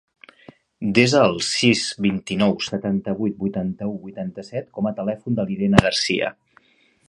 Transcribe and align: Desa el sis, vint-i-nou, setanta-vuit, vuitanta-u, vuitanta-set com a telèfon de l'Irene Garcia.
Desa 0.99 1.19
el 1.31 1.35
sis, 1.47 1.83
vint-i-nou, 2.07 2.55
setanta-vuit, 2.69 3.37
vuitanta-u, 3.45 3.95
vuitanta-set 4.07 4.73
com 4.79 4.89
a 4.93 4.97
telèfon 5.03 5.41
de 5.41 5.49
l'Irene 5.51 5.87
Garcia. 5.89 6.33